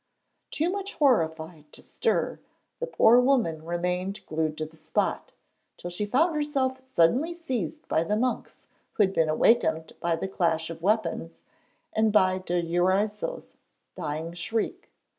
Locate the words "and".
11.93-12.11